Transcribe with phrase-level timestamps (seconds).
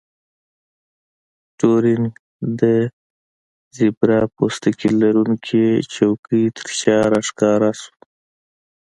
[1.59, 2.11] ټورینګ
[2.59, 2.61] د
[3.77, 7.93] زیبرا پوستکي لرونکې څوکۍ ترشا راښکاره شو